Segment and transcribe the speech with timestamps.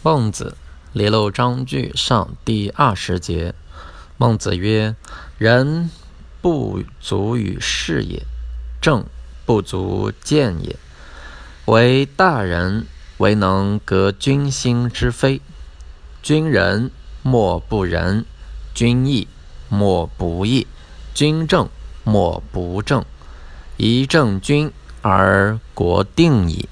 [0.00, 0.56] 孟子，
[0.92, 3.52] 离娄章句上第二十节。
[4.16, 4.94] 孟子曰
[5.38, 5.90] ：“人
[6.40, 8.22] 不足与事也，
[8.80, 9.04] 政
[9.44, 10.76] 不足见也。
[11.64, 15.40] 为大人，唯能革君心之非。
[16.22, 16.92] 君仁
[17.22, 18.24] 莫不仁，
[18.72, 19.26] 君义
[19.68, 20.68] 莫不义，
[21.12, 21.68] 君正
[22.04, 23.04] 莫不正。
[23.76, 24.70] 一正君
[25.02, 26.68] 而国定矣。”